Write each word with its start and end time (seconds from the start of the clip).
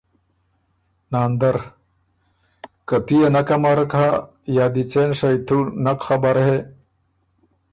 ناندر 1.11 1.55
ـــ” 2.21 2.87
که 2.87 2.97
تُو 3.05 3.15
يې 3.21 3.27
نک 3.33 3.49
امرک 3.55 3.91
هۀ 3.99 4.09
یا 4.55 4.65
دی 4.73 4.83
څېن 4.91 5.09
شئ 5.19 5.37
تُو 5.47 5.57
نک 5.83 5.99
خبر 6.07 6.35
هې 6.45 6.57